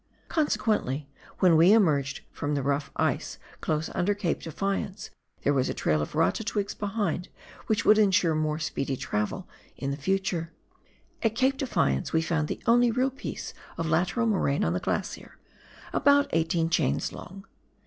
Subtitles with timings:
[0.29, 5.11] Consequently, when we emerged from the rough ice close under Cape Defiance,
[5.43, 7.29] there was a trail of rata twigs behind
[7.67, 9.45] which would insure more speedy travelling
[9.77, 10.53] in the future.
[11.21, 15.37] At Cape Defiance we found the only real piece of lateral moraine on the glacier—
[15.93, 17.45] about eighteen chains long.